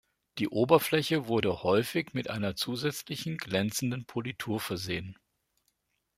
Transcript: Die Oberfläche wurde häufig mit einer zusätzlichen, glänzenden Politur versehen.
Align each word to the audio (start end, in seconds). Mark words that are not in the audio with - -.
Die 0.39 0.47
Oberfläche 0.47 1.27
wurde 1.27 1.61
häufig 1.61 2.15
mit 2.15 2.27
einer 2.27 2.55
zusätzlichen, 2.55 3.37
glänzenden 3.37 4.05
Politur 4.05 4.59
versehen. 4.59 5.15